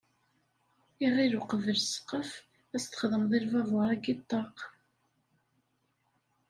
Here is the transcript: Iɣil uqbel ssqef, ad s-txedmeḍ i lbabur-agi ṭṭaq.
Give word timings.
Iɣil 1.05 1.33
uqbel 1.39 1.77
ssqef, 1.81 2.31
ad 2.75 2.79
s-txedmeḍ 2.83 3.31
i 3.37 3.39
lbabur-agi 3.45 4.13
ṭṭaq. 4.19 4.57